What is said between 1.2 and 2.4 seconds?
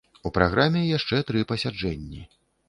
тры пасяджэнні.